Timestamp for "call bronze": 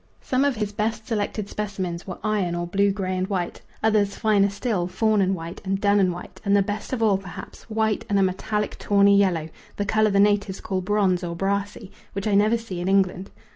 10.59-11.23